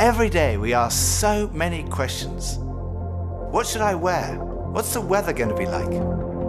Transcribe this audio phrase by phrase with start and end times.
[0.00, 2.56] Every day we ask so many questions.
[3.52, 4.38] What should I wear?
[4.72, 5.92] What's the weather going to be like?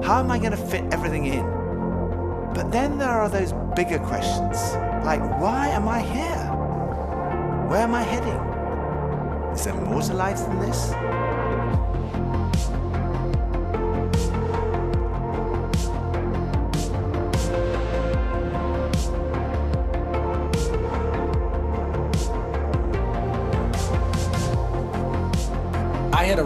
[0.05, 1.43] How am I going to fit everything in?
[2.53, 4.55] But then there are those bigger questions,
[5.03, 6.47] like why am I here?
[7.67, 8.39] Where am I heading?
[9.53, 10.91] Is there more to life than this?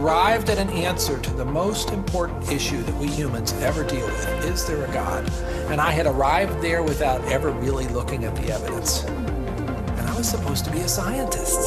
[0.05, 4.45] Arrived at an answer to the most important issue that we humans ever deal with
[4.45, 5.27] is there a God?
[5.71, 9.03] And I had arrived there without ever really looking at the evidence.
[9.03, 11.57] And I was supposed to be a scientist.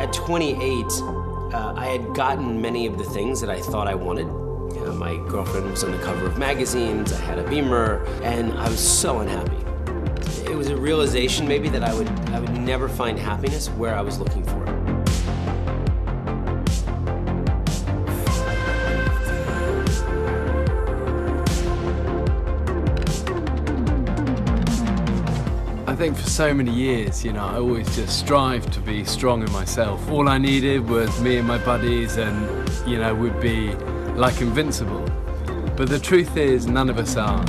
[0.00, 4.26] At 28, uh, I had gotten many of the things that I thought I wanted.
[4.74, 8.52] You know, my girlfriend was on the cover of magazines, I had a Beamer, and
[8.54, 9.56] I was so unhappy.
[10.50, 14.00] It was a realization maybe that I would, I would never find happiness where I
[14.00, 14.79] was looking for it.
[26.00, 29.52] Think for so many years, you know, I always just strived to be strong in
[29.52, 30.10] myself.
[30.10, 33.74] All I needed was me and my buddies, and, you know, we'd be
[34.14, 35.04] like invincible.
[35.76, 37.42] But the truth is, none of us are.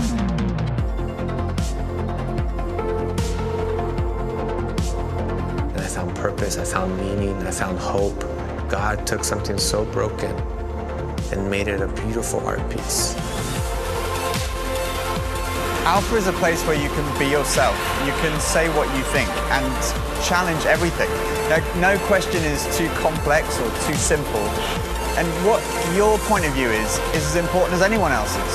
[5.77, 8.19] I found purpose, I found meaning, I found hope.
[8.69, 10.35] God took something so broken
[11.31, 13.15] and made it a beautiful art piece.
[15.85, 17.73] Alpha is a place where you can be yourself.
[18.05, 19.65] You can say what you think and
[20.23, 21.09] challenge everything.
[21.49, 24.45] No, no question is too complex or too simple.
[25.17, 25.57] And what
[25.97, 28.53] your point of view is, is as important as anyone else's.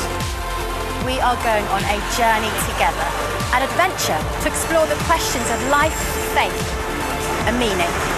[1.03, 3.07] We are going on a journey together,
[3.59, 5.99] an adventure to explore the questions of life,
[6.31, 6.55] faith,
[7.51, 8.16] and meaning.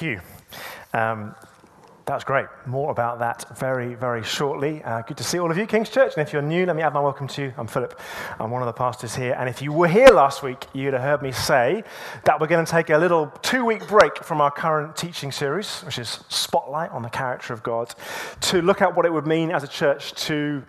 [0.00, 0.98] Thank you.
[0.98, 1.34] Um,
[2.06, 2.46] that was great.
[2.64, 4.82] More about that very, very shortly.
[4.82, 6.14] Uh, good to see all of you, King's Church.
[6.16, 7.54] And if you're new, let me add my welcome to you.
[7.58, 8.00] I'm Philip.
[8.40, 9.36] I'm one of the pastors here.
[9.38, 11.84] And if you were here last week, you'd have heard me say
[12.24, 15.82] that we're going to take a little two week break from our current teaching series,
[15.82, 17.94] which is Spotlight on the Character of God,
[18.40, 20.64] to look at what it would mean as a church to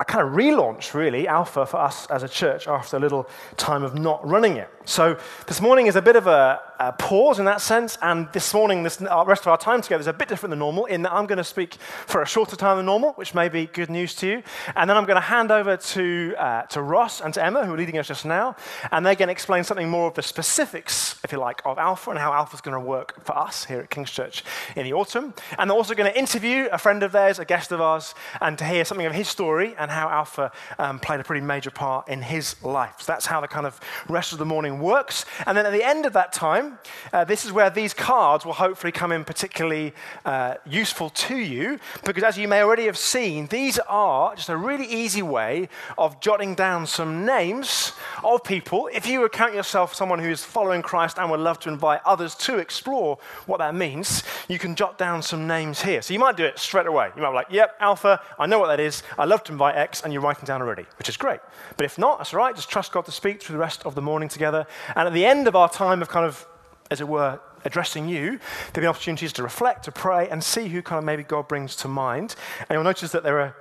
[0.00, 3.84] a kind of relaunch, really, Alpha for us as a church after a little time
[3.84, 4.68] of not running it.
[4.84, 5.16] So
[5.46, 8.82] this morning is a bit of a, a pause in that sense, and this morning,
[8.82, 11.26] this rest of our time together is a bit different than normal in that I'm
[11.26, 14.26] going to speak for a shorter time than normal, which may be good news to
[14.26, 14.42] you,
[14.74, 17.74] and then I'm going to hand over to uh, to Ross and to Emma, who
[17.74, 18.56] are leading us just now,
[18.90, 22.10] and they're going to explain something more of the specifics, if you like, of Alpha
[22.10, 24.42] and how Alpha is going to work for us here at King's Church
[24.74, 27.70] in the autumn, and they're also going to interview a friend of theirs, a guest
[27.70, 30.50] of ours, and to hear something of his story and how Alpha
[30.80, 32.96] um, played a pretty major part in his life.
[32.98, 33.78] So that's how the kind of
[34.08, 35.24] rest of the morning works.
[35.46, 36.78] And then at the end of that time,
[37.12, 39.94] uh, this is where these cards will hopefully come in particularly
[40.24, 44.56] uh, useful to you, because as you may already have seen, these are just a
[44.56, 45.68] really easy way
[45.98, 47.92] of jotting down some names
[48.24, 48.88] of people.
[48.92, 52.00] If you would count yourself someone who is following Christ and would love to invite
[52.04, 56.02] others to explore what that means, you can jot down some names here.
[56.02, 57.10] So you might do it straight away.
[57.16, 59.02] You might be like, yep, Alpha, I know what that is.
[59.18, 61.40] I love to invite X, and you're writing down already, which is great.
[61.76, 62.54] But if not, that's all right.
[62.54, 64.61] Just trust God to speak through the rest of the morning together.
[64.96, 66.46] And at the end of our time of kind of,
[66.90, 68.40] as it were, addressing you,
[68.72, 71.76] there'll be opportunities to reflect, to pray, and see who kind of maybe God brings
[71.76, 72.34] to mind.
[72.60, 73.56] And you'll notice that there are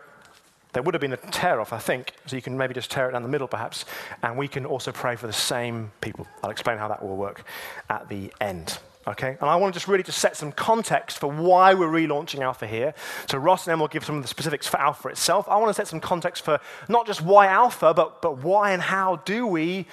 [0.73, 3.09] there would have been a tear off, I think, so you can maybe just tear
[3.09, 3.83] it down the middle, perhaps,
[4.23, 6.25] and we can also pray for the same people.
[6.43, 7.43] I'll explain how that will work
[7.89, 8.79] at the end.
[9.07, 12.41] Okay, and I want to just really just set some context for why we're relaunching
[12.41, 12.93] Alpha here.
[13.27, 15.49] So Ross and then will give some of the specifics for Alpha itself.
[15.49, 18.81] I want to set some context for not just why Alpha, but, but why and
[18.81, 19.87] how do we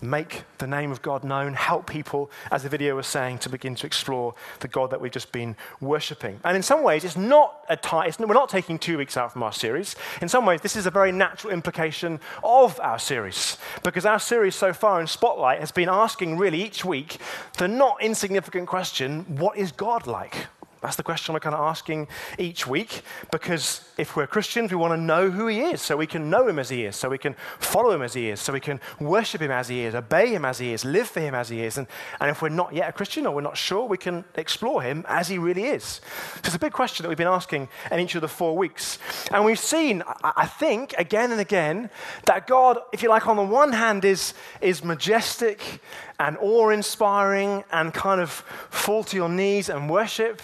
[0.00, 3.74] make the name of God known, help people, as the video was saying, to begin
[3.76, 6.40] to explore the God that we've just been worshipping.
[6.44, 9.42] And in some ways, it's not a time, we're not taking two weeks out from
[9.42, 9.96] our series.
[10.20, 14.54] In some ways, this is a very natural implication of our series, because our series
[14.54, 17.18] so far in Spotlight has been asking really each week
[17.58, 20.46] the not insignificant question what is God like?
[20.86, 22.06] That's the question we're kind of asking
[22.38, 23.02] each week
[23.32, 26.46] because if we're Christians, we want to know who He is so we can know
[26.46, 28.80] Him as He is, so we can follow Him as He is, so we can
[29.00, 31.62] worship Him as He is, obey Him as He is, live for Him as He
[31.62, 31.76] is.
[31.76, 31.88] And,
[32.20, 35.04] and if we're not yet a Christian or we're not sure, we can explore Him
[35.08, 35.82] as He really is.
[35.82, 39.00] So it's a big question that we've been asking in each of the four weeks.
[39.32, 41.90] And we've seen, I think, again and again,
[42.26, 45.80] that God, if you like, on the one hand is, is majestic
[46.20, 50.40] and awe inspiring and kind of fall to your knees and worship.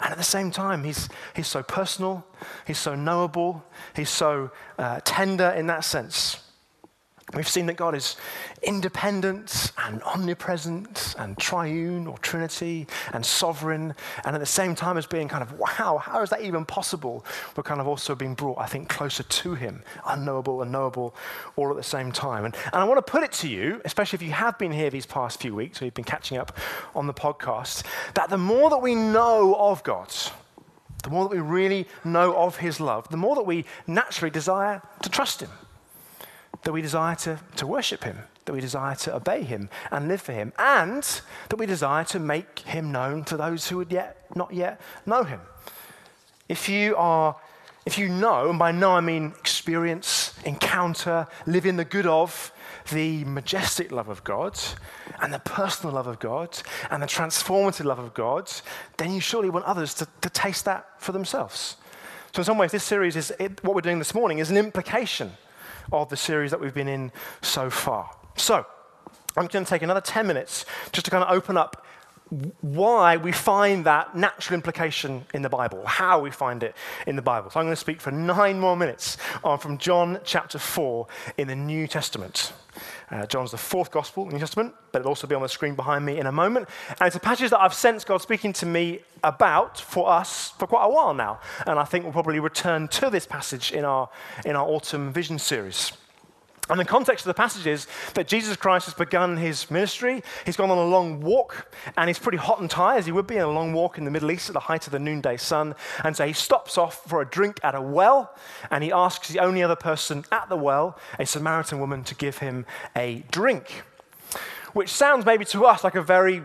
[0.00, 2.24] And at the same time, he's, he's so personal,
[2.66, 3.64] he's so knowable,
[3.94, 6.40] he's so uh, tender in that sense.
[7.34, 8.16] We've seen that God is
[8.62, 13.94] independent and omnipresent and triune or trinity and sovereign,
[14.24, 17.26] and at the same time as being kind of, wow, how is that even possible?
[17.54, 21.14] We're kind of also being brought, I think, closer to Him, unknowable and knowable
[21.56, 22.46] all at the same time.
[22.46, 24.88] And, and I want to put it to you, especially if you have been here
[24.88, 26.56] these past few weeks or you've been catching up
[26.94, 27.84] on the podcast,
[28.14, 30.10] that the more that we know of God,
[31.02, 34.80] the more that we really know of His love, the more that we naturally desire
[35.02, 35.50] to trust Him
[36.62, 40.20] that we desire to, to worship him, that we desire to obey him and live
[40.20, 41.02] for him, and
[41.48, 45.24] that we desire to make him known to those who would yet not yet know
[45.24, 45.40] him.
[46.48, 47.36] If you are
[47.88, 52.52] if you know, and by know I mean experience, encounter, live in the good of
[52.90, 54.60] the majestic love of God
[55.22, 56.58] and the personal love of God
[56.90, 58.52] and the transformative love of God,
[58.98, 61.76] then you surely want others to, to taste that for themselves.
[62.34, 64.58] So, in some ways, this series is it, what we're doing this morning is an
[64.58, 65.32] implication
[65.92, 67.12] of the series that we've been in
[67.42, 68.10] so far.
[68.36, 68.66] So,
[69.36, 71.84] I'm going to take another 10 minutes just to kind of open up
[72.60, 76.74] why we find that natural implication in the Bible, how we find it
[77.06, 77.48] in the Bible.
[77.50, 79.16] So I'm going to speak for nine more minutes
[79.60, 81.06] from John chapter 4
[81.38, 82.52] in the New Testament.
[83.10, 85.48] Uh, John's the fourth gospel in the New Testament, but it'll also be on the
[85.48, 86.68] screen behind me in a moment.
[87.00, 90.66] And it's a passage that I've sensed God speaking to me about for us for
[90.66, 91.40] quite a while now.
[91.66, 94.08] And I think we'll probably return to this passage in our,
[94.44, 95.92] in our autumn vision series.
[96.70, 100.22] And the context of the passage is that Jesus Christ has begun his ministry.
[100.44, 103.26] He's gone on a long walk, and he's pretty hot and tired, as he would
[103.26, 105.36] be in a long walk in the Middle East at the height of the noonday
[105.36, 105.74] sun.
[106.04, 108.34] And so he stops off for a drink at a well,
[108.70, 112.38] and he asks the only other person at the well, a Samaritan woman, to give
[112.38, 113.82] him a drink.
[114.74, 116.42] Which sounds maybe to us like a very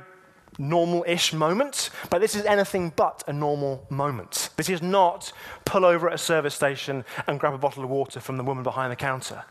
[0.57, 4.49] normal ish moment, but this is anything but a normal moment.
[4.55, 5.31] This is not
[5.65, 8.63] pull over at a service station and grab a bottle of water from the woman
[8.63, 9.43] behind the counter.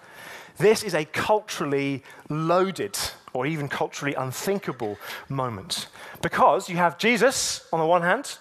[0.58, 2.98] This is a culturally loaded
[3.32, 5.88] or even culturally unthinkable moment
[6.20, 8.38] because you have Jesus on the one hand,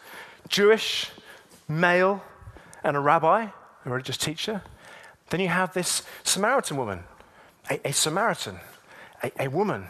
[0.49, 1.09] Jewish,
[1.67, 2.23] male,
[2.83, 3.47] and a rabbi,
[3.85, 4.61] a religious teacher.
[5.29, 7.03] Then you have this Samaritan woman,
[7.69, 8.59] a, a Samaritan,
[9.23, 9.87] a, a woman,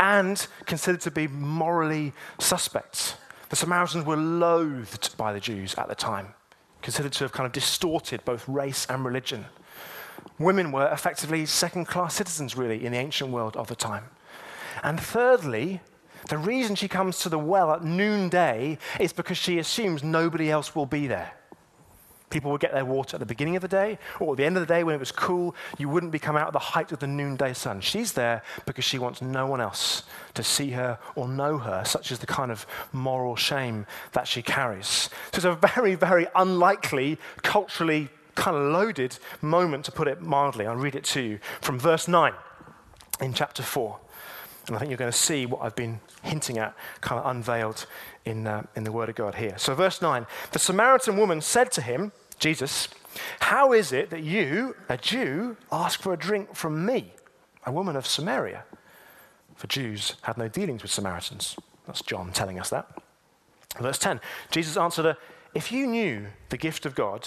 [0.00, 3.16] and considered to be morally suspect.
[3.50, 6.28] The Samaritans were loathed by the Jews at the time,
[6.80, 9.46] considered to have kind of distorted both race and religion
[10.38, 14.04] women were effectively second class citizens, really, in the ancient world of the time.
[14.82, 15.80] And thirdly,
[16.28, 20.74] the reason she comes to the well at noonday is because she assumes nobody else
[20.74, 21.32] will be there.
[22.30, 24.56] People would get their water at the beginning of the day or at the end
[24.56, 25.54] of the day when it was cool.
[25.78, 27.80] You wouldn't be coming out at the height of the noonday sun.
[27.80, 30.02] She's there because she wants no one else
[30.34, 34.42] to see her or know her, such as the kind of moral shame that she
[34.42, 35.08] carries.
[35.32, 40.66] So it's a very, very unlikely, culturally kind of loaded moment, to put it mildly.
[40.66, 42.32] I'll read it to you from verse 9
[43.20, 43.98] in chapter 4.
[44.68, 47.86] And I think you're going to see what I've been hinting at, kind of unveiled
[48.24, 49.58] in, uh, in the Word of God here.
[49.58, 52.88] So, verse 9 The Samaritan woman said to him, Jesus,
[53.40, 57.12] How is it that you, a Jew, ask for a drink from me,
[57.66, 58.64] a woman of Samaria?
[59.56, 61.56] For Jews had no dealings with Samaritans.
[61.86, 62.86] That's John telling us that.
[63.80, 65.16] Verse 10 Jesus answered her,
[65.54, 67.26] If you knew the gift of God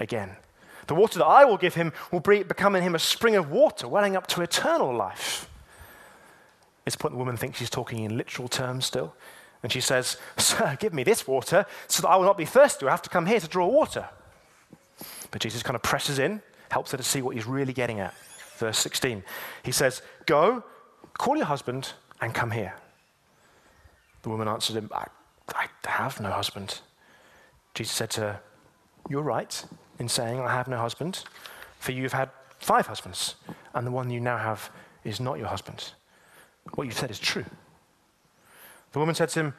[0.00, 0.36] again.
[0.86, 3.86] The water that I will give him will become in him a spring of water
[3.86, 5.48] welling up to eternal life.
[6.84, 9.14] It's point the woman thinks she's talking in literal terms still.
[9.62, 12.86] And she says, Sir, give me this water so that I will not be thirsty.
[12.86, 14.08] I have to come here to draw water.
[15.30, 18.14] But Jesus kind of presses in, helps her to see what he's really getting at.
[18.56, 19.22] Verse 16.
[19.62, 20.64] He says, Go,
[21.18, 22.74] call your husband, and come here.
[24.22, 25.06] The woman answered him, I,
[25.54, 26.80] I have no husband.
[27.74, 28.40] Jesus said to her,
[29.08, 29.64] You're right
[30.00, 31.22] in saying, I have no husband,
[31.78, 33.36] for you have had five husbands,
[33.74, 34.70] and the one you now have
[35.04, 35.92] is not your husband.
[36.74, 37.44] What you've said is true.
[38.92, 39.54] The woman said to him,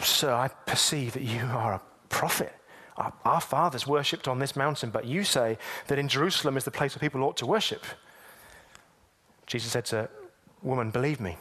[0.00, 2.54] Sir, I perceive that you are a prophet.
[2.96, 5.58] Our, our fathers worshipped on this mountain, but you say
[5.88, 7.84] that in Jerusalem is the place where people ought to worship.
[9.46, 10.10] Jesus said to her,
[10.62, 11.36] Woman, believe me,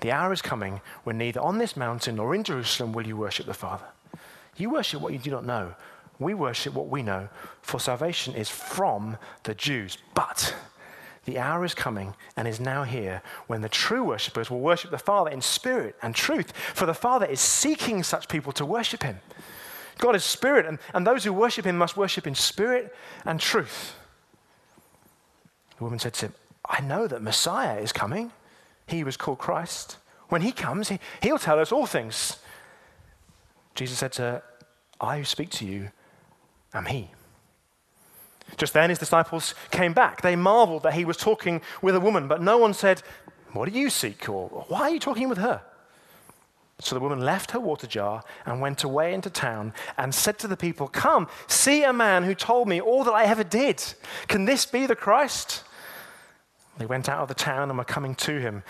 [0.00, 3.46] the hour is coming when neither on this mountain nor in Jerusalem will you worship
[3.46, 3.86] the Father.
[4.56, 5.74] You worship what you do not know.
[6.18, 7.28] We worship what we know,
[7.60, 9.98] for salvation is from the Jews.
[10.14, 10.54] But
[11.26, 14.98] the hour is coming and is now here when the true worshippers will worship the
[14.98, 19.18] Father in spirit and truth, for the Father is seeking such people to worship him.
[19.98, 22.94] God is spirit, and, and those who worship him must worship in spirit
[23.24, 23.94] and truth.
[25.78, 26.34] The woman said to him,
[26.68, 28.32] I know that Messiah is coming.
[28.86, 29.96] He was called Christ.
[30.28, 32.38] When he comes, he, he'll tell us all things.
[33.74, 34.42] Jesus said to her,
[35.00, 35.90] I who speak to you
[36.74, 37.10] am he.
[38.56, 40.22] Just then, his disciples came back.
[40.22, 43.02] They marveled that he was talking with a woman, but no one said,
[43.52, 44.28] What do you seek?
[44.28, 45.62] or Why are you talking with her?
[46.78, 50.48] So the woman left her water jar and went away into town and said to
[50.48, 53.82] the people, Come, see a man who told me all that I ever did.
[54.28, 55.64] Can this be the Christ?
[56.78, 58.62] They went out of the town and were coming to him.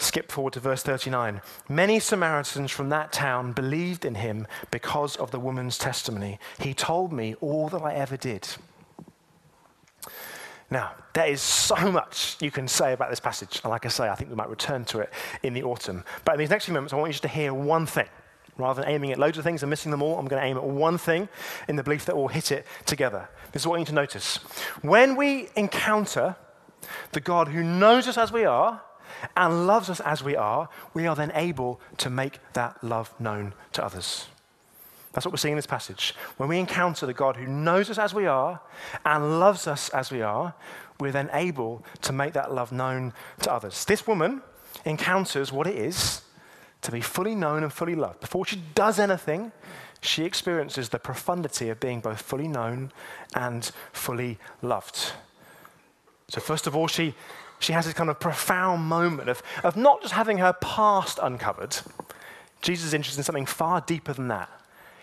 [0.00, 1.42] Skip forward to verse 39.
[1.68, 6.38] Many Samaritans from that town believed in him because of the woman's testimony.
[6.58, 8.48] He told me all that I ever did.
[10.70, 13.60] Now, there is so much you can say about this passage.
[13.62, 16.02] And like I say, I think we might return to it in the autumn.
[16.24, 18.08] But in these next few moments, I want you just to hear one thing.
[18.56, 20.56] Rather than aiming at loads of things and missing them all, I'm going to aim
[20.56, 21.28] at one thing
[21.68, 23.28] in the belief that we'll hit it together.
[23.52, 24.38] This is what you need to notice.
[24.80, 26.36] When we encounter
[27.12, 28.80] the God who knows us as we are
[29.36, 33.54] and loves us as we are, we are then able to make that love known
[33.72, 34.26] to others.
[35.12, 36.14] That's what we're seeing in this passage.
[36.36, 38.60] When we encounter the God who knows us as we are
[39.04, 40.54] and loves us as we are,
[41.00, 43.12] we're then able to make that love known
[43.42, 43.84] to others.
[43.84, 44.42] This woman
[44.84, 46.22] encounters what it is
[46.82, 48.20] to be fully known and fully loved.
[48.20, 49.52] Before she does anything,
[50.00, 52.92] she experiences the profundity of being both fully known
[53.34, 55.12] and fully loved.
[56.28, 57.14] So, first of all, she,
[57.60, 61.76] she has this kind of profound moment of, of not just having her past uncovered.
[62.62, 64.50] Jesus is interested in something far deeper than that.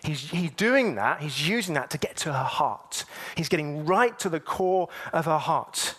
[0.02, 3.04] He's, he's doing that, he's using that to get to her heart.
[3.36, 5.94] He's getting right to the core of her heart.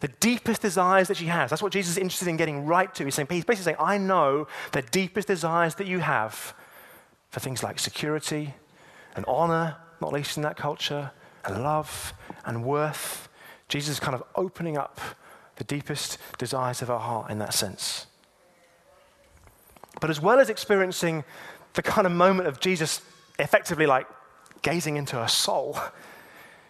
[0.00, 1.50] The deepest desires that she has.
[1.50, 3.04] That's what Jesus is interested in getting right to.
[3.04, 6.54] He's, saying, he's basically saying, I know the deepest desires that you have
[7.30, 8.54] for things like security
[9.16, 11.10] and honor, not least in that culture,
[11.44, 13.28] and love and worth.
[13.68, 15.00] Jesus is kind of opening up
[15.58, 18.06] the deepest desires of her heart in that sense.
[20.00, 21.24] But as well as experiencing
[21.74, 23.02] the kind of moment of Jesus
[23.38, 24.06] effectively like
[24.62, 25.76] gazing into her soul,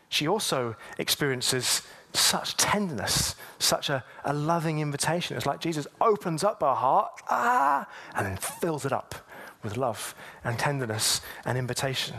[0.09, 1.83] she also experiences
[2.15, 5.37] such tenderness, such a, a loving invitation.
[5.37, 9.15] It's like Jesus opens up her heart, ah, and then fills it up
[9.63, 10.15] with love
[10.45, 12.17] and tenderness and invitation.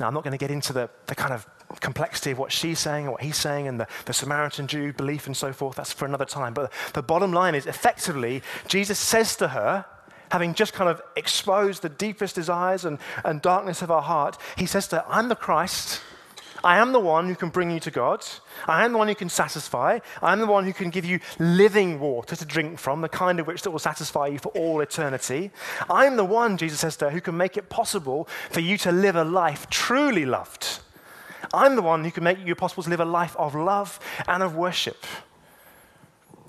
[0.00, 1.46] Now, I'm not going to get into the, the kind of
[1.80, 5.26] complexity of what she's saying and what he's saying and the, the Samaritan Jew belief
[5.26, 5.76] and so forth.
[5.76, 6.54] That's for another time.
[6.54, 9.84] But the bottom line is effectively, Jesus says to her,
[10.30, 14.66] having just kind of exposed the deepest desires and, and darkness of our heart, he
[14.66, 16.00] says to her, I'm the Christ.
[16.64, 18.24] I am the one who can bring you to God.
[18.66, 19.98] I am the one who can satisfy.
[20.22, 23.40] I am the one who can give you living water to drink from, the kind
[23.40, 25.50] of which that will satisfy you for all eternity.
[25.90, 28.78] I am the one, Jesus says to her, who can make it possible for you
[28.78, 30.78] to live a life truly loved.
[31.52, 34.42] I'm the one who can make you possible to live a life of love and
[34.42, 35.04] of worship.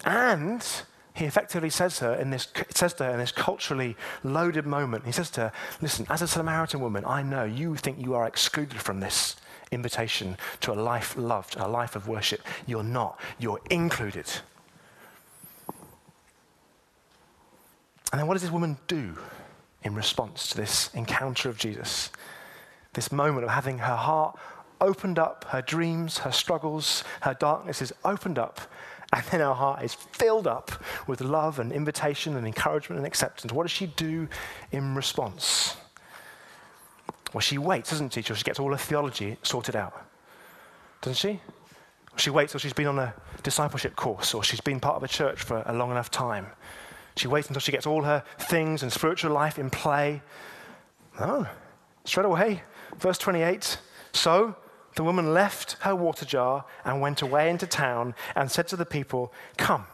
[0.05, 0.65] And
[1.13, 5.05] he effectively says to her in this, says to her in this culturally loaded moment,
[5.05, 8.25] he says to her, Listen, as a Samaritan woman, I know you think you are
[8.25, 9.35] excluded from this
[9.71, 12.41] invitation to a life loved, a life of worship.
[12.65, 14.29] You're not, you're included.
[18.11, 19.17] And then what does this woman do
[19.83, 22.11] in response to this encounter of Jesus?
[22.93, 24.37] This moment of having her heart
[24.83, 28.59] opened up, her dreams, her struggles, her darkness is opened up,
[29.13, 30.71] and then her heart is filled up
[31.07, 33.53] with love and invitation and encouragement and acceptance.
[33.53, 34.27] What does she do
[34.71, 35.77] in response?
[37.33, 40.05] Well, she waits, doesn't she, till she gets all her theology sorted out?
[41.01, 41.39] Doesn't she?
[42.15, 45.07] She waits till she's been on a discipleship course or she's been part of a
[45.07, 46.47] church for a long enough time.
[47.15, 50.21] She waits until she gets all her things and spiritual life in play.
[51.19, 51.47] No.
[52.05, 52.63] Straight away,
[52.97, 53.77] verse 28
[54.11, 54.55] So
[54.95, 58.85] the woman left her water jar and went away into town and said to the
[58.85, 59.85] people, Come,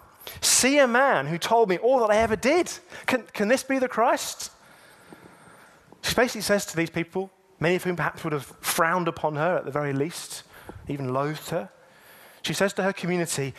[0.42, 2.72] see a man who told me all that I ever did.
[3.06, 4.52] Can, can this be the Christ?
[6.02, 9.58] She basically says to these people, many of whom perhaps would have frowned upon her
[9.58, 10.44] at the very least,
[10.88, 11.70] even loathed her,
[12.42, 13.54] she says to her community,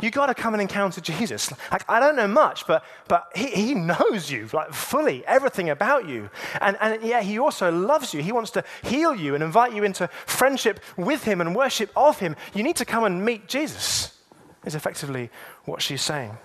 [0.00, 1.52] You got to come and encounter Jesus.
[1.70, 6.08] Like, I don't know much, but, but he, he knows you, like fully, everything about
[6.08, 6.30] you.
[6.60, 8.22] And, and yeah, he also loves you.
[8.22, 12.18] He wants to heal you and invite you into friendship with him and worship of
[12.18, 12.36] him.
[12.54, 14.18] You need to come and meet Jesus,
[14.64, 15.30] is effectively
[15.64, 16.36] what she's saying.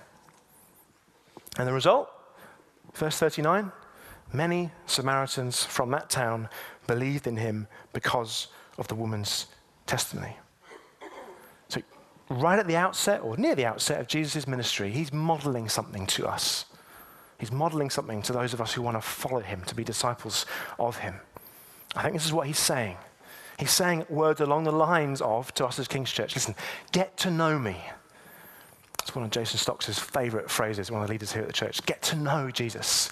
[1.57, 2.09] And the result,
[2.93, 3.71] verse 39
[4.33, 6.47] many Samaritans from that town
[6.87, 9.47] believed in him because of the woman's
[9.85, 10.37] testimony
[12.31, 16.27] right at the outset or near the outset of Jesus' ministry, he's modeling something to
[16.27, 16.65] us.
[17.39, 20.45] He's modeling something to those of us who want to follow him, to be disciples
[20.79, 21.15] of him.
[21.95, 22.97] I think this is what he's saying.
[23.57, 26.55] He's saying words along the lines of, to us as King's Church, listen,
[26.91, 27.77] get to know me.
[29.01, 31.83] It's one of Jason Stocks' favorite phrases, one of the leaders here at the church.
[31.85, 33.11] Get to know Jesus.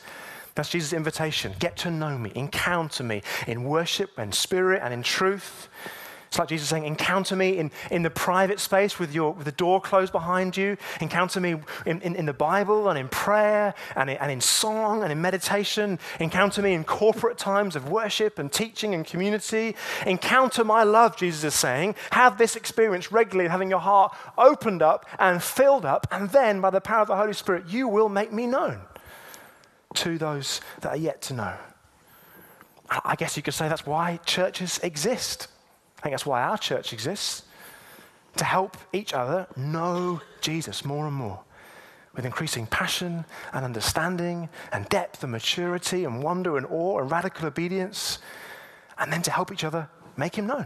[0.55, 1.53] That's Jesus' invitation.
[1.59, 5.69] Get to know me, encounter me in worship and spirit and in truth.
[6.29, 9.51] It's like Jesus saying, Encounter me in, in the private space with, your, with the
[9.51, 10.77] door closed behind you.
[11.01, 11.55] Encounter me
[11.87, 15.19] in, in, in the Bible and in prayer and in, and in song and in
[15.19, 15.97] meditation.
[16.19, 19.75] Encounter me in corporate times of worship and teaching and community.
[20.05, 21.95] Encounter my love, Jesus is saying.
[22.11, 26.05] Have this experience regularly, having your heart opened up and filled up.
[26.11, 28.81] And then, by the power of the Holy Spirit, you will make me known
[29.95, 31.55] to those that are yet to know.
[33.03, 35.47] I guess you could say that's why churches exist.
[35.99, 37.43] I think that's why our church exists
[38.37, 41.41] to help each other know Jesus more and more
[42.15, 47.47] with increasing passion and understanding and depth and maturity and wonder and awe and radical
[47.47, 48.19] obedience,
[48.97, 50.65] and then to help each other make him known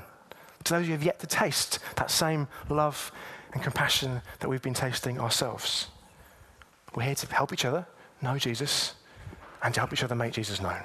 [0.64, 3.12] to those who have yet to taste that same love
[3.54, 5.88] and compassion that we've been tasting ourselves.
[6.96, 7.86] We're here to help each other
[8.22, 8.94] know Jesus
[9.64, 10.82] and to help each other make Jesus known.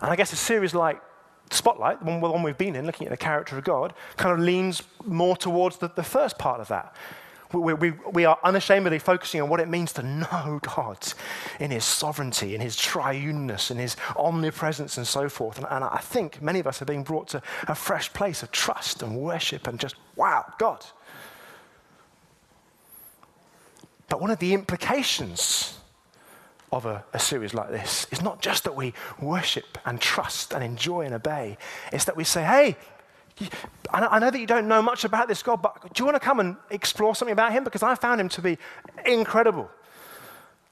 [0.00, 1.02] And I guess a series like
[1.50, 4.82] spotlight, the one we've been in, looking at the character of God, kind of leans
[5.04, 6.94] more towards the, the first part of that.
[7.52, 10.98] We, we, we, are unashamedly focusing on what it means to know God
[11.58, 15.56] in His sovereignty, in His triuneness, in His omnipresence, and so forth.
[15.56, 18.52] And, and I think many of us are being brought to a fresh place of
[18.52, 20.84] trust and worship and just, wow, God.
[24.10, 25.77] But one of the implications
[26.72, 30.62] of a, a, series like this is not just that we worship and trust and
[30.62, 31.56] enjoy and obey,
[31.92, 32.76] it's that we say, hey,
[33.90, 36.20] I know that you don't know much about this God, but do you want to
[36.20, 37.64] come and explore something about him?
[37.64, 38.58] Because I found him to be
[39.06, 39.70] incredible.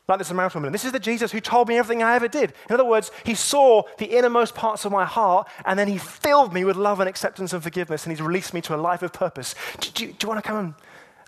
[0.08, 0.72] Like this Samaritan woman.
[0.72, 2.52] This is the Jesus who told me everything I ever did.
[2.68, 6.52] In other words, he saw the innermost parts of my heart and then he filled
[6.52, 9.12] me with love and acceptance and forgiveness and he's released me to a life of
[9.12, 9.56] purpose.
[9.80, 10.76] Do, do, do you want to come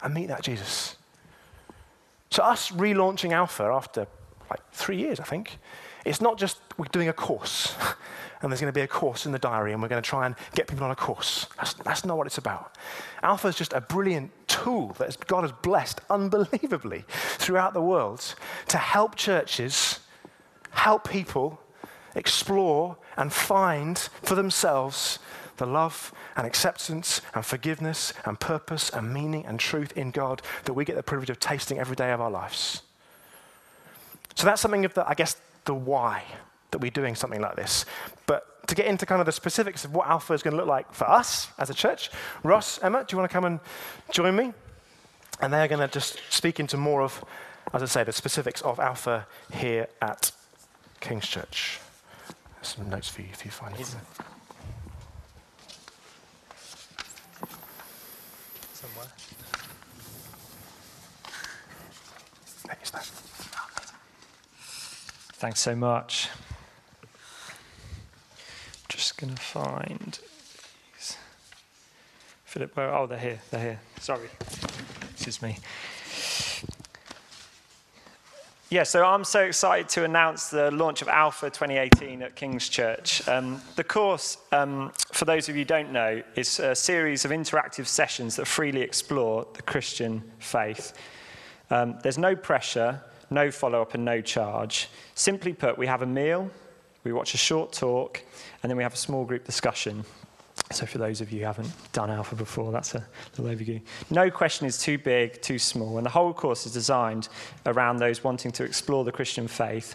[0.02, 0.96] and meet that Jesus?
[2.30, 4.06] So, us relaunching Alpha after
[4.50, 5.58] like three years, I think.
[6.04, 7.74] It's not just we're doing a course,
[8.42, 10.26] and there's going to be a course in the diary, and we're going to try
[10.26, 11.46] and get people on a course.
[11.56, 12.76] That's, that's not what it's about.
[13.22, 18.34] Alpha is just a brilliant tool that God has blessed unbelievably throughout the world
[18.68, 20.00] to help churches,
[20.70, 21.60] help people
[22.14, 25.18] explore and find for themselves
[25.58, 30.72] the love and acceptance and forgiveness and purpose and meaning and truth in God that
[30.72, 32.82] we get the privilege of tasting every day of our lives.
[34.38, 36.22] So that's something of the, I guess, the why
[36.70, 37.84] that we're doing something like this.
[38.26, 40.68] But to get into kind of the specifics of what Alpha is going to look
[40.68, 42.08] like for us as a church,
[42.44, 43.58] Ross, Emma, do you want to come and
[44.12, 44.52] join me?
[45.40, 47.24] And they're going to just speak into more of,
[47.72, 50.30] as I say, the specifics of Alpha here at
[51.00, 51.80] King's Church.
[52.62, 53.86] Some notes for you if you find it.
[58.72, 59.08] Somewhere.
[62.68, 63.10] Thanks, that.
[65.38, 66.28] Thanks so much.
[68.88, 70.18] Just going to find.
[72.44, 72.92] Philip, where?
[72.92, 73.40] Oh, they're here.
[73.52, 73.80] They're here.
[74.00, 74.28] Sorry.
[75.12, 75.58] This is me.
[78.68, 83.26] Yeah, so I'm so excited to announce the launch of Alpha 2018 at King's Church.
[83.28, 87.30] Um, the course, um, for those of you who don't know, is a series of
[87.30, 90.94] interactive sessions that freely explore the Christian faith.
[91.70, 94.88] Um, there's no pressure, no follow up, and no charge.
[95.14, 96.50] Simply put, we have a meal,
[97.04, 98.22] we watch a short talk,
[98.62, 100.04] and then we have a small group discussion.
[100.70, 103.80] So, for those of you who haven't done Alpha before, that's a little overview.
[104.10, 107.28] No question is too big, too small, and the whole course is designed
[107.64, 109.94] around those wanting to explore the Christian faith.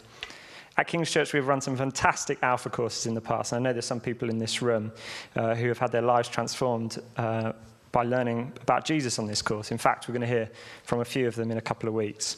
[0.75, 3.73] At King's Church, we've run some fantastic Alpha courses in the past, and I know
[3.73, 4.91] there's some people in this room
[5.35, 7.51] uh, who have had their lives transformed uh,
[7.93, 9.71] by learning about Jesus on this course.
[9.71, 10.49] In fact, we're going to hear
[10.83, 12.37] from a few of them in a couple of weeks.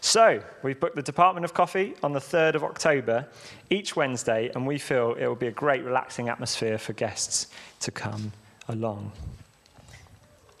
[0.00, 3.28] So, we've booked the Department of Coffee on the 3rd of October
[3.70, 7.48] each Wednesday, and we feel it will be a great, relaxing atmosphere for guests
[7.80, 8.32] to come
[8.68, 9.12] along.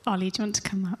[0.06, 0.98] Ollie, do you want to come up?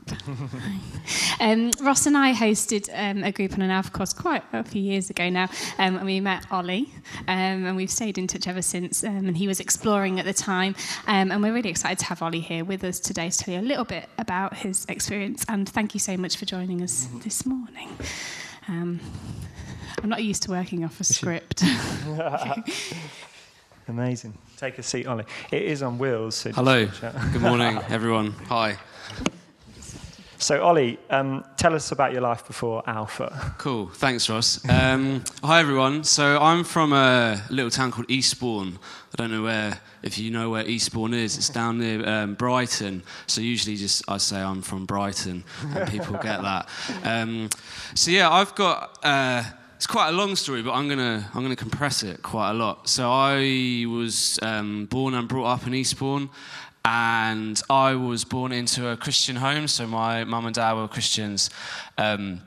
[1.40, 4.80] um, Ross and I hosted um, a group on an Alpha course quite a few
[4.80, 5.44] years ago now,
[5.78, 6.88] um, and we met Ollie,
[7.28, 9.04] um, and we've stayed in touch ever since.
[9.04, 10.74] Um, and he was exploring at the time,
[11.06, 13.60] um, and we're really excited to have Ollie here with us today to tell you
[13.60, 15.44] a little bit about his experience.
[15.48, 17.90] And thank you so much for joining us this morning.
[18.66, 19.00] I'm
[20.08, 21.62] not used to working off a script.
[23.88, 24.32] Amazing.
[24.56, 25.24] Take a seat, Ollie.
[25.50, 26.36] It is on wheels.
[26.36, 26.86] So Hello.
[27.32, 28.32] Good morning, everyone.
[28.48, 28.78] Hi.
[30.44, 33.54] So, Ollie, um, tell us about your life before Alpha.
[33.56, 33.86] Cool.
[33.86, 34.60] Thanks, Ross.
[34.68, 36.04] Um, hi, everyone.
[36.04, 38.78] So, I'm from a little town called Eastbourne.
[39.14, 41.38] I don't know where, if you know where Eastbourne is.
[41.38, 43.04] It's down near um, Brighton.
[43.26, 46.68] So, usually, just I say I'm from Brighton, and people get that.
[47.04, 47.48] Um,
[47.94, 48.98] so, yeah, I've got.
[49.02, 49.44] Uh,
[49.76, 52.88] it's quite a long story, but I'm gonna I'm gonna compress it quite a lot.
[52.88, 56.30] So I was um, born and brought up in Eastbourne,
[56.84, 59.68] and I was born into a Christian home.
[59.68, 61.50] So my mum and dad were Christians,
[61.98, 62.40] um,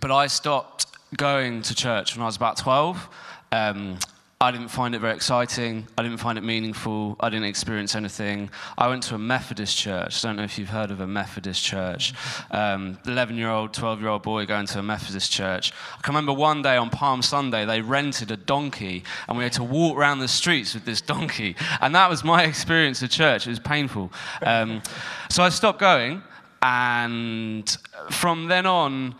[0.00, 0.86] but I stopped
[1.16, 3.08] going to church when I was about 12.
[3.52, 3.98] Um,
[4.40, 5.88] I didn't find it very exciting.
[5.98, 7.16] I didn't find it meaningful.
[7.18, 8.50] I didn't experience anything.
[8.76, 10.24] I went to a Methodist church.
[10.24, 12.14] I don't know if you've heard of a Methodist church.
[12.52, 15.72] Um, 11 year old, 12 year old boy going to a Methodist church.
[15.98, 19.54] I can remember one day on Palm Sunday, they rented a donkey and we had
[19.54, 21.56] to walk around the streets with this donkey.
[21.80, 23.48] And that was my experience of church.
[23.48, 24.12] It was painful.
[24.42, 24.82] Um,
[25.30, 26.22] so I stopped going.
[26.62, 27.68] And
[28.12, 29.16] from then on,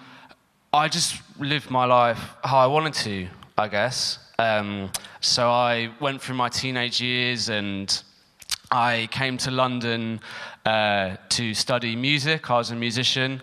[0.73, 3.27] I just lived my life how I wanted to,
[3.57, 4.21] I guess.
[4.41, 8.03] Um, so I went through my teenage years and
[8.71, 10.21] I came to London
[10.65, 12.49] uh, to study music.
[12.49, 13.43] I was a musician.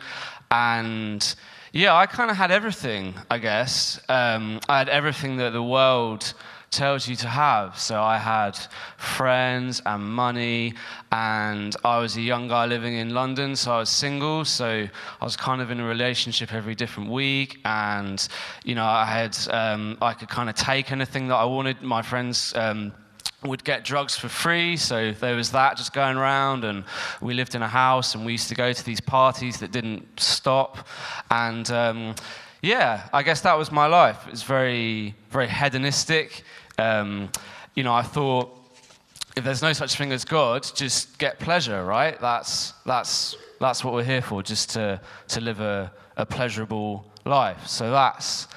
[0.51, 1.35] And
[1.73, 3.99] yeah, I kind of had everything, I guess.
[4.07, 6.33] Um, I had everything that the world
[6.75, 7.79] tells you to have.
[7.79, 8.57] So I had
[8.97, 10.73] friends and money,
[11.11, 14.43] and I was a young guy living in London, so I was single.
[14.45, 14.87] So
[15.21, 18.27] I was kind of in a relationship every different week, and
[18.63, 21.81] you know I had um, I could kind of take anything that I wanted.
[21.81, 22.53] My friends.
[22.55, 22.93] Um,
[23.43, 26.83] would get drugs for free, so there was that just going around, and
[27.21, 30.19] we lived in a house, and we used to go to these parties that didn't
[30.19, 30.87] stop,
[31.29, 32.15] and um,
[32.65, 34.25] yeah, I guess that was my life.
[34.25, 36.43] It was very, very hedonistic.
[36.77, 37.29] Um,
[37.75, 38.55] you know, I thought
[39.35, 42.19] if there's no such thing as God, just get pleasure, right?
[42.21, 47.67] That's, that's, that's what we're here for, just to, to live a, a pleasurable life.
[47.67, 48.47] So that's,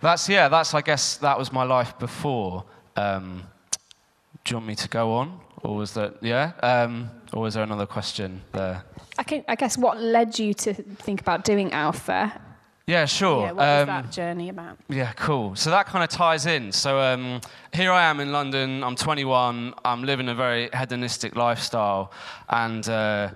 [0.00, 2.64] that's, yeah, that's, I guess, that was my life before.
[2.94, 3.42] Um,
[4.44, 5.40] do you want me to go on?
[5.62, 6.52] Or was that, yeah?
[6.62, 8.84] Um, or was there another question there?
[9.18, 12.40] I, can, I guess what led you to think about doing Alpha
[12.86, 13.42] yeah, sure.
[13.42, 14.78] Yeah, what was um, that journey about?
[14.88, 15.56] Yeah, cool.
[15.56, 16.70] So that kind of ties in.
[16.70, 17.40] So um,
[17.72, 18.84] here I am in London.
[18.84, 19.74] I'm 21.
[19.84, 22.12] I'm living a very hedonistic lifestyle,
[22.48, 23.30] and uh,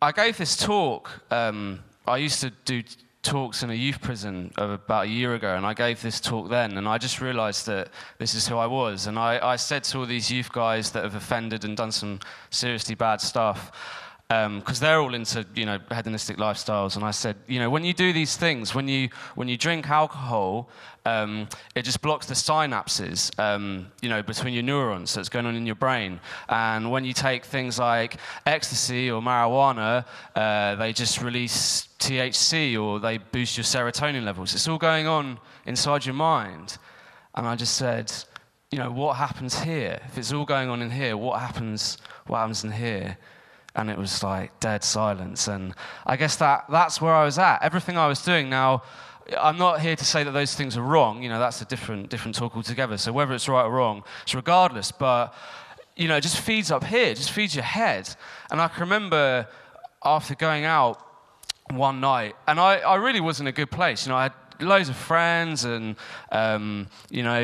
[0.00, 1.10] I gave this talk.
[1.30, 2.82] Um, I used to do
[3.22, 6.78] talks in a youth prison about a year ago, and I gave this talk then,
[6.78, 9.06] and I just realised that this is who I was.
[9.06, 12.18] And I, I said to all these youth guys that have offended and done some
[12.48, 13.72] seriously bad stuff
[14.30, 16.94] because um, they're all into you know hedonistic lifestyles.
[16.94, 19.90] And i said you know when you do these things when you when you drink
[19.90, 20.68] alcohol
[21.04, 25.56] um, it just blocks the synapses um, you know between your neurons that's going on
[25.56, 26.20] in your brain.
[26.48, 30.04] And when you take things like ecstasy or marijuana
[30.36, 34.54] uh, they just release thc or they boost your serotonin levels.
[34.54, 36.78] It's all going on inside your mind.
[37.34, 38.12] And i just said
[38.70, 40.00] you know what happens here?
[40.06, 43.18] If it's all going on in here what happens what happens in here
[43.74, 45.48] and it was like dead silence.
[45.48, 45.74] And
[46.06, 47.62] I guess that that's where I was at.
[47.62, 48.82] Everything I was doing now.
[49.40, 51.22] I'm not here to say that those things are wrong.
[51.22, 52.98] You know, that's a different different talk altogether.
[52.98, 54.90] So whether it's right or wrong, it's regardless.
[54.90, 55.32] But
[55.96, 57.14] you know, it just feeds up here.
[57.14, 58.08] Just feeds your head.
[58.50, 59.46] And I can remember
[60.04, 61.00] after going out
[61.70, 64.06] one night, and I, I really was in a good place.
[64.06, 65.96] You know, I had loads of friends, and
[66.32, 67.34] um, you know,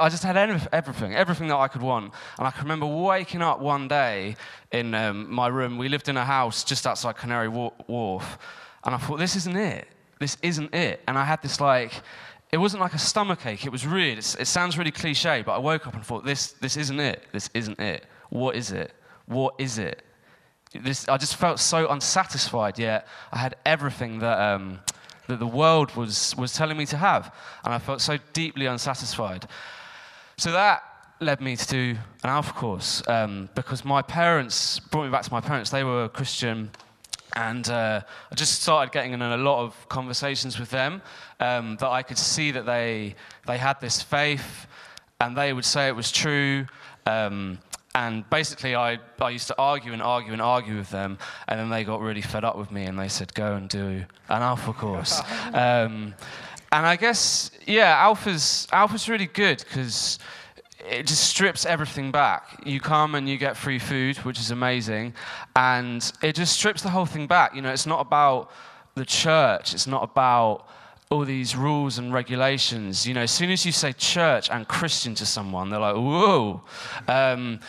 [0.00, 2.12] I just had everything, everything that I could want.
[2.38, 4.36] And I can remember waking up one day
[4.72, 5.78] in um, my room.
[5.78, 8.38] We lived in a house just outside Canary Wharf,
[8.84, 9.88] and I thought, this isn't it.
[10.18, 11.02] This isn't it.
[11.06, 11.92] And I had this like.
[12.52, 13.66] It wasn't like a stomach ache.
[13.66, 14.18] It was weird.
[14.18, 17.24] It's, it sounds really cliche, but I woke up and thought, this, this isn't it.
[17.32, 18.06] This isn't it.
[18.30, 18.92] What is it?
[19.26, 20.04] What is it?
[20.72, 24.78] This, I just felt so unsatisfied, yet I had everything that, um,
[25.28, 27.34] that the world was, was telling me to have.
[27.64, 29.46] And I felt so deeply unsatisfied.
[30.36, 30.82] So that
[31.20, 31.90] led me to do
[32.22, 35.70] an Alpha course um, because my parents brought me back to my parents.
[35.70, 36.70] They were Christian.
[37.36, 41.02] And uh, I just started getting in a lot of conversations with them
[41.40, 44.66] um, that I could see that they, they had this faith
[45.20, 46.66] and they would say it was true.
[47.06, 47.58] Um,
[47.94, 51.70] and basically, I, I used to argue and argue and argue with them, and then
[51.70, 54.72] they got really fed up with me and they said, Go and do an Alpha
[54.72, 55.20] course.
[55.52, 56.14] um,
[56.72, 60.18] and I guess, yeah, Alpha's, Alpha's really good because
[60.90, 62.60] it just strips everything back.
[62.66, 65.14] You come and you get free food, which is amazing,
[65.54, 67.54] and it just strips the whole thing back.
[67.54, 68.50] You know, it's not about
[68.96, 70.66] the church, it's not about
[71.10, 73.06] all these rules and regulations.
[73.06, 76.62] You know, as soon as you say church and Christian to someone, they're like, whoa.
[77.08, 77.60] Um,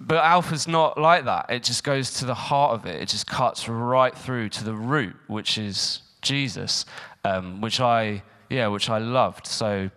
[0.00, 1.46] but Alpha's not like that.
[1.48, 3.00] It just goes to the heart of it.
[3.00, 6.84] It just cuts right through to the root, which is Jesus,
[7.24, 9.46] um, which I, yeah, which I loved.
[9.46, 9.90] So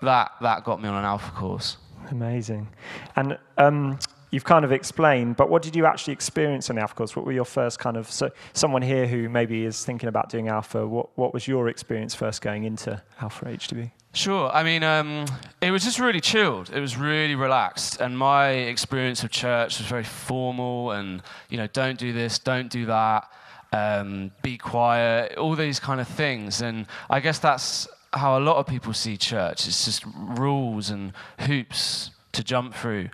[0.00, 1.76] that that got me on an Alpha course.
[2.10, 2.68] Amazing.
[3.16, 3.98] And um,
[4.32, 7.14] you've kind of explained, but what did you actually experience in the Alpha course?
[7.14, 10.48] What were your first kind of, so someone here who maybe is thinking about doing
[10.48, 13.92] Alpha, what, what was your experience first going into Alpha HDB?
[14.14, 14.50] Sure.
[14.50, 15.26] I mean, um,
[15.60, 16.70] it was just really chilled.
[16.70, 20.90] It was really relaxed, and my experience of church was very formal.
[20.90, 23.30] And you know, don't do this, don't do that,
[23.72, 26.60] um, be quiet, all these kind of things.
[26.60, 29.66] And I guess that's how a lot of people see church.
[29.66, 33.08] It's just rules and hoops to jump through.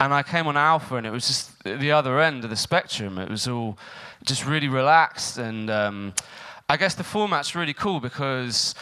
[0.00, 3.18] And I came on Alpha, and it was just the other end of the spectrum.
[3.18, 3.76] It was all
[4.24, 6.14] just really relaxed, and um,
[6.68, 8.76] I guess the format's really cool because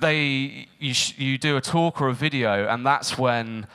[0.00, 3.66] they you, sh- you do a talk or a video, and that's when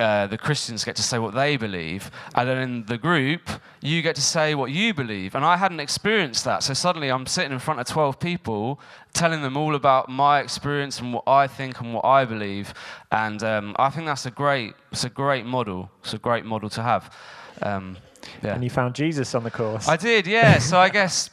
[0.00, 3.42] uh, the Christians get to say what they believe, and then in the group,
[3.80, 5.34] you get to say what you believe.
[5.34, 8.80] And I hadn't experienced that, so suddenly I'm sitting in front of 12 people,
[9.12, 12.74] telling them all about my experience and what I think and what I believe.
[13.12, 15.90] And um, I think that's a great, it's a great model.
[16.02, 17.14] It's a great model to have.
[17.62, 17.96] Um,
[18.42, 18.54] yeah.
[18.54, 19.88] And you found Jesus on the course.
[19.88, 20.58] I did, yeah.
[20.58, 21.30] so I guess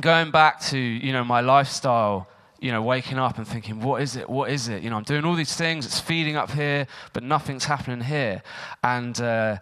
[0.00, 2.28] going back to you know my lifestyle
[2.60, 4.28] you know, waking up and thinking, what is it?
[4.28, 4.82] What is it?
[4.82, 8.42] You know, I'm doing all these things, it's feeding up here, but nothing's happening here.
[8.84, 9.58] And, uh,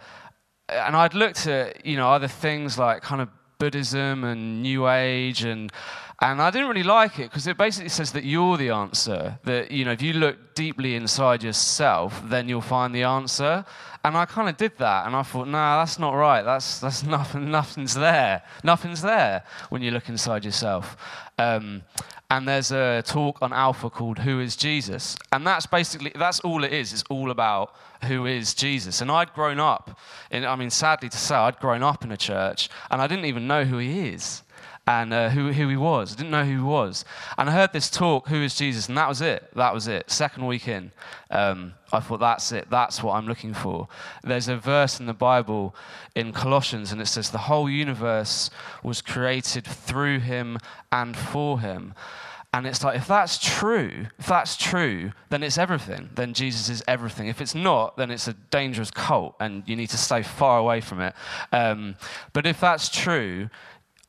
[0.69, 5.45] and I'd looked at, you know, other things like kind of Buddhism and New Age
[5.45, 5.73] and,
[6.21, 9.39] and I didn't really like it because it basically says that you're the answer.
[9.45, 13.65] That, you know, if you look deeply inside yourself, then you'll find the answer.
[14.05, 16.43] And I kind of did that, and I thought, no, nah, that's not right.
[16.43, 18.43] That's, that's nothing, nothing's there.
[18.65, 20.97] Nothing's there when you look inside yourself.
[21.39, 21.83] Um,
[22.31, 25.17] and there's a talk on Alpha called Who is Jesus?
[25.33, 26.93] And that's basically, that's all it is.
[26.93, 29.01] It's all about who is Jesus.
[29.01, 29.99] And I'd grown up,
[30.33, 33.27] in, I mean, sadly to say, I'd grown up in a church, and I didn't
[33.27, 34.43] even know who he is
[34.89, 36.15] and uh, who, who he was.
[36.15, 37.05] I didn't know who he was.
[37.37, 38.89] And I heard this talk, Who is Jesus?
[38.89, 39.51] And that was it.
[39.55, 40.11] That was it.
[40.11, 40.93] Second week in,
[41.31, 42.71] um, I thought, that's it.
[42.71, 43.87] That's what I'm looking for.
[44.25, 45.75] There's a verse in the Bible
[46.15, 48.49] in Colossians, and it says, The whole universe
[48.83, 50.57] was created through him
[50.91, 51.93] and for him.
[52.55, 56.09] And it's like, if that's true, if that's true, then it's everything.
[56.15, 57.29] Then Jesus is everything.
[57.29, 60.81] If it's not, then it's a dangerous cult and you need to stay far away
[60.81, 61.15] from it.
[61.53, 61.97] Um,
[62.33, 63.51] but if that's true,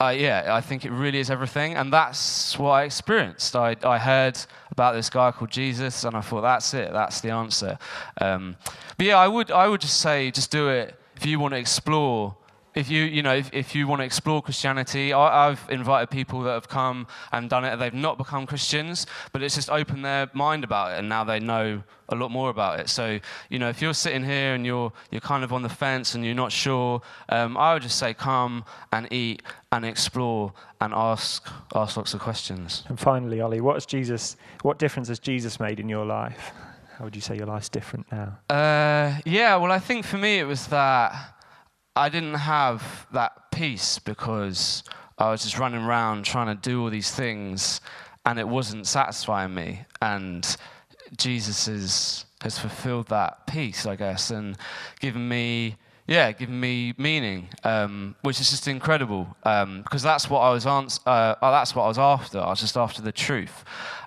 [0.01, 1.75] uh, yeah, I think it really is everything.
[1.75, 3.55] And that's what I experienced.
[3.55, 4.39] I, I heard
[4.71, 7.77] about this guy called Jesus, and I thought, that's it, that's the answer.
[8.21, 8.55] Um,
[8.97, 11.59] but yeah, I would, I would just say, just do it if you want to
[11.59, 12.35] explore
[12.79, 16.41] if you you know if, if you want to explore christianity I, have invited people
[16.43, 20.29] that have come and done it they've not become christians but it's just opened their
[20.33, 22.89] mind about it and now they know a lot more about it.
[22.89, 26.15] So you know if you're sitting here and you're you're kind of on the fence
[26.15, 30.93] and you're not sure um, i would just say come and eat and explore and
[30.93, 32.83] ask ask lots of questions.
[32.87, 36.51] And finally ollie what has jesus what difference has jesus made in your life?
[36.97, 38.39] How would you say your life's different now?
[38.49, 41.38] Uh, yeah well i think for me it was that
[41.95, 44.83] I didn't have that peace because
[45.17, 47.81] I was just running around trying to do all these things
[48.25, 49.81] and it wasn't satisfying me.
[50.01, 50.45] And
[51.17, 54.57] Jesus is, has fulfilled that peace, I guess, and
[54.99, 60.39] given me, yeah, given me meaning, um, which is just incredible um, because that's what
[60.39, 62.39] I was ans- uh, oh, that's what I was after.
[62.39, 63.63] I was just after the truth,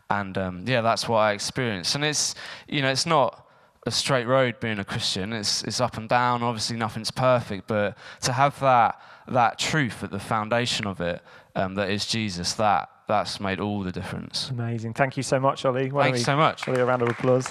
[0.09, 1.95] and um, yeah, that's what I experienced.
[1.95, 2.35] And it's,
[2.69, 3.42] you know, it's not
[3.85, 5.33] a straight road being a Christian.
[5.33, 6.43] It's, it's up and down.
[6.43, 11.21] Obviously, nothing's perfect, but to have that, that truth at the foundation of it,
[11.57, 14.51] um, that is Jesus, that, that's made all the difference.
[14.51, 14.95] Amazing.
[14.95, 15.91] Thank you so much, Ollie.
[15.91, 16.69] Why Thanks so much.
[16.69, 17.49] Ollie, a round of applause.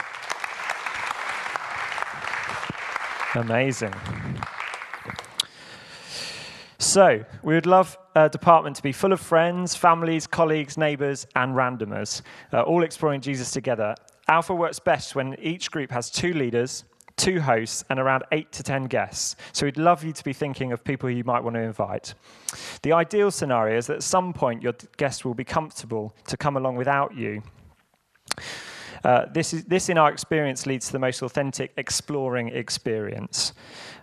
[3.35, 3.93] Amazing.
[6.79, 11.55] So, we would love a department to be full of friends, families, colleagues, neighbours, and
[11.55, 13.95] randomers, uh, all exploring Jesus together.
[14.31, 16.85] Alpha works best when each group has two leaders,
[17.17, 19.35] two hosts, and around eight to 10 guests.
[19.51, 22.13] So we'd love you to be thinking of people you might want to invite.
[22.81, 26.55] The ideal scenario is that at some point your guests will be comfortable to come
[26.55, 27.43] along without you.
[29.03, 33.51] Uh, this, is, this, in our experience, leads to the most authentic exploring experience.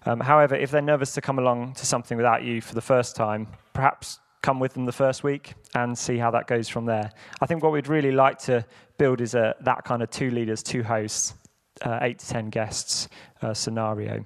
[0.05, 3.17] Um, however, if they're nervous to come along to something without you for the first
[3.17, 7.11] time, perhaps come with them the first week and see how that goes from there.
[7.41, 8.65] I think what we'd really like to
[8.97, 11.35] build is a, that kind of two leaders, two hosts,
[11.83, 13.09] uh, eight to ten guests
[13.43, 14.25] uh, scenario.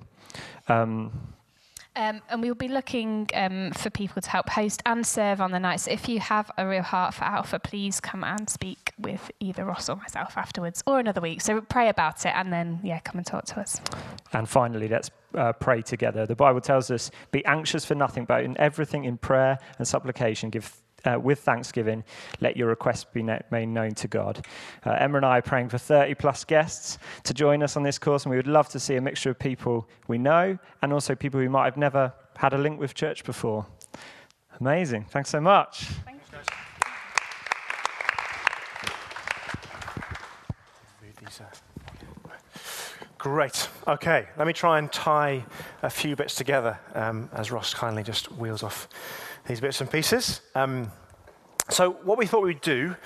[0.69, 1.35] Um,
[1.97, 5.59] um, and we'll be looking um, for people to help host and serve on the
[5.59, 5.81] night.
[5.81, 9.65] So if you have a real heart for Alpha, please come and speak with either
[9.65, 11.41] Ross or myself afterwards or another week.
[11.41, 13.81] So pray about it and then, yeah, come and talk to us.
[14.33, 16.27] And finally, let's uh, pray together.
[16.27, 20.51] The Bible tells us, be anxious for nothing, but in everything in prayer and supplication,
[20.51, 22.05] give uh, with thanksgiving,
[22.41, 24.45] let your requests be made known to God.
[24.85, 27.99] Uh, Emma and I are praying for 30 plus guests to join us on this
[27.99, 31.15] course, and we would love to see a mixture of people we know and also
[31.15, 33.67] people who might have never had a link with church before.
[34.61, 35.07] Amazing.
[35.11, 35.85] Thanks so much.
[36.05, 36.23] Thank
[43.23, 43.69] Great.
[43.87, 45.45] Okay, let me try and tie
[45.83, 48.89] a few bits together um, as Ross kindly just wheels off
[49.47, 50.41] these bits and pieces.
[50.55, 50.91] Um,
[51.69, 52.97] so, what we thought we'd do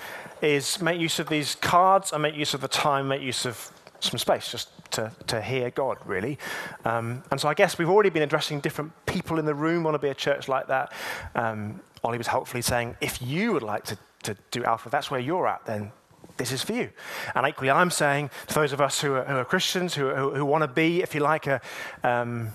[0.41, 3.71] is make use of these cards and make use of the time, make use of
[3.99, 6.37] some space just to, to hear God, really.
[6.85, 9.95] Um, and so, I guess we've already been addressing different people in the room, want
[9.95, 10.91] to be a church like that.
[11.35, 15.19] Um, Ollie was helpfully saying, if you would like to, to do Alpha, that's where
[15.19, 15.91] you're at, then
[16.37, 16.89] this is for you.
[17.35, 20.35] And equally, I'm saying to those of us who are, who are Christians, who, who,
[20.35, 21.61] who want to be, if you like, a.
[22.03, 22.51] Um,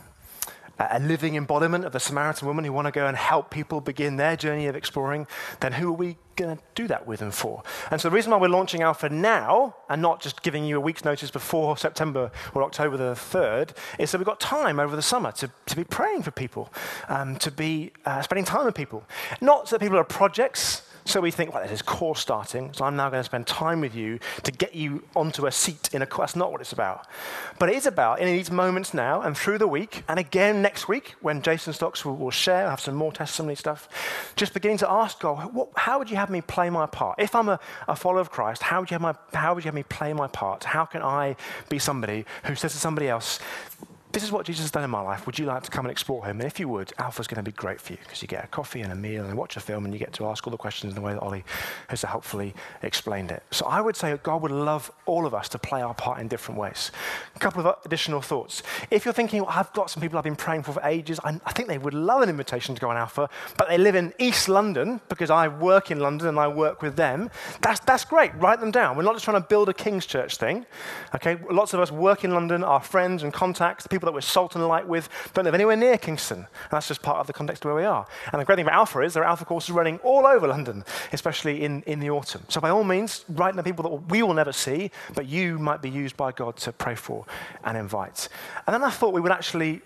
[0.90, 4.16] a living embodiment of the Samaritan woman who want to go and help people begin
[4.16, 5.26] their journey of exploring,
[5.60, 7.62] then who are we going to do that with and for?
[7.90, 10.80] And so the reason why we're launching Alpha now and not just giving you a
[10.80, 15.02] week's notice before September or October the 3rd is that we've got time over the
[15.02, 16.72] summer to, to be praying for people,
[17.08, 19.04] um, to be uh, spending time with people.
[19.40, 22.84] Not so that people are projects so we think, well, this is course starting, so
[22.84, 26.02] I'm now going to spend time with you to get you onto a seat in
[26.02, 26.32] a course.
[26.32, 27.06] That's not what it's about.
[27.58, 30.88] But it is about, in these moments now and through the week, and again next
[30.88, 33.88] week when Jason Stocks will, will share, have some more testimony stuff,
[34.36, 37.18] just beginning to ask God, what, how would you have me play my part?
[37.18, 39.68] If I'm a, a follower of Christ, how would, you have my, how would you
[39.68, 40.64] have me play my part?
[40.64, 41.36] How can I
[41.68, 43.40] be somebody who says to somebody else,
[44.12, 45.26] this is what Jesus has done in my life.
[45.26, 46.40] Would you like to come and explore him?
[46.40, 48.48] And if you would, Alpha's going to be great for you because you get a
[48.48, 50.56] coffee and a meal and watch a film and you get to ask all the
[50.56, 51.44] questions in the way that Ollie
[51.88, 53.42] has helpfully explained it.
[53.50, 56.28] So I would say God would love all of us to play our part in
[56.28, 56.90] different ways.
[57.36, 58.62] A couple of additional thoughts.
[58.90, 61.40] If you're thinking, well, I've got some people I've been praying for for ages, I,
[61.44, 64.12] I think they would love an invitation to go on Alpha, but they live in
[64.18, 67.30] East London because I work in London and I work with them.
[67.60, 68.34] That's, that's great.
[68.36, 68.96] Write them down.
[68.96, 70.66] We're not just trying to build a King's Church thing.
[71.14, 74.20] Okay, lots of us work in London, our friends and contacts, people people that we're
[74.20, 76.38] salt and light with don't live anywhere near Kingston.
[76.38, 78.04] And that's just part of the context where we are.
[78.32, 80.84] And the great thing about Alpha is there are Alpha courses running all over London,
[81.12, 82.42] especially in, in the autumn.
[82.48, 85.82] So by all means, write the people that we will never see, but you might
[85.82, 87.26] be used by God to pray for
[87.62, 88.28] and invite.
[88.66, 89.82] And then I thought we would actually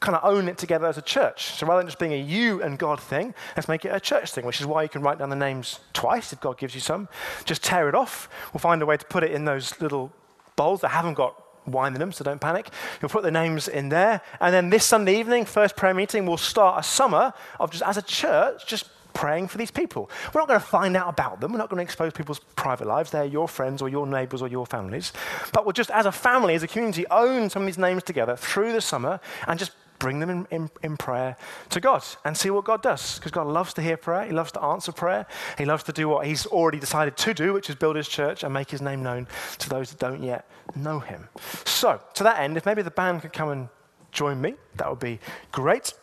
[0.00, 1.52] kind of own it together as a church.
[1.52, 4.32] So rather than just being a you and God thing, let's make it a church
[4.32, 6.80] thing, which is why you can write down the names twice if God gives you
[6.80, 7.08] some.
[7.44, 8.28] Just tear it off.
[8.52, 10.12] We'll find a way to put it in those little
[10.56, 12.70] bowls that haven't got wine in them, so don't panic.
[13.00, 14.20] You'll put the names in there.
[14.40, 17.96] And then this Sunday evening, first prayer meeting, we'll start a summer of just as
[17.96, 20.10] a church, just praying for these people.
[20.32, 21.52] We're not going to find out about them.
[21.52, 23.10] We're not going to expose people's private lives.
[23.10, 25.12] They're your friends or your neighbors or your families.
[25.52, 28.36] But we'll just, as a family, as a community, own some of these names together
[28.36, 29.72] through the summer and just
[30.02, 31.36] bring them in, in, in prayer
[31.70, 33.20] to God and see what God does.
[33.20, 36.08] Because God loves to hear prayer, He loves to answer prayer, He loves to do
[36.08, 39.04] what He's already decided to do, which is build His church and make His name
[39.04, 41.28] known to those that don't yet know Him.
[41.64, 43.68] So, to that end, if maybe the band could come and
[44.10, 45.20] join me, that would be
[45.52, 45.94] great.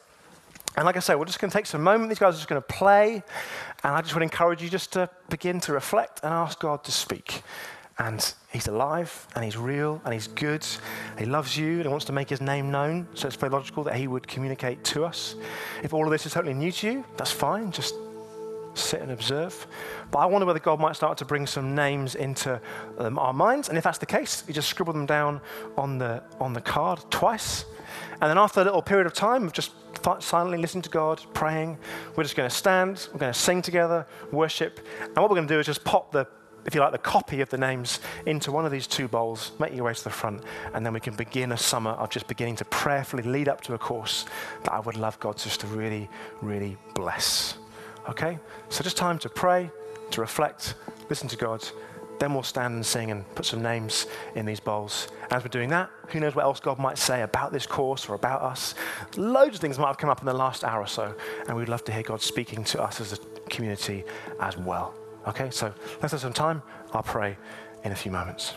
[0.77, 2.09] And like I say, we're just going to take some moment.
[2.09, 3.21] These guys are just going to play.
[3.83, 6.91] And I just would encourage you just to begin to reflect and ask God to
[6.91, 7.41] speak.
[7.99, 10.65] And he's alive and he's real and he's good.
[11.17, 13.07] He loves you and he wants to make his name known.
[13.13, 15.35] So it's very logical that he would communicate to us.
[15.83, 17.71] If all of this is totally new to you, that's fine.
[17.71, 17.95] Just
[18.73, 19.67] sit and observe.
[20.11, 22.61] But I wonder whether God might start to bring some names into
[22.97, 23.69] um, our minds.
[23.69, 25.41] And if that's the case, you just scribble them down
[25.77, 27.65] on the, on the card twice.
[28.21, 29.71] And then after a little period of time of just
[30.19, 31.77] silently listening to God, praying,
[32.15, 34.79] we're just going to stand, we're going to sing together, worship.
[35.01, 36.25] And what we're going to do is just pop the
[36.69, 39.73] if you like, the copy of the names into one of these two bowls, make
[39.73, 40.43] your way to the front,
[40.75, 43.73] and then we can begin a summer of just beginning to prayerfully lead up to
[43.73, 44.25] a course
[44.63, 46.07] that I would love God just to really,
[46.43, 47.57] really bless.
[48.07, 48.37] Okay?
[48.69, 49.71] So just time to pray,
[50.11, 50.75] to reflect,
[51.09, 51.67] listen to God.
[52.19, 54.05] Then we'll stand and sing and put some names
[54.35, 55.07] in these bowls.
[55.31, 58.13] As we're doing that, who knows what else God might say about this course or
[58.13, 58.75] about us?
[59.17, 61.15] Loads of things might have come up in the last hour or so,
[61.47, 63.17] and we'd love to hear God speaking to us as a
[63.49, 64.03] community
[64.39, 64.93] as well.
[65.29, 65.71] Okay, so
[66.01, 66.63] let's have some time.
[66.91, 67.37] I'll pray
[67.83, 68.55] in a few moments.